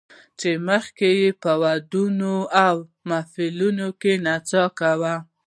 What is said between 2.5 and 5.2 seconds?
او محفلونو کې نڅا کوله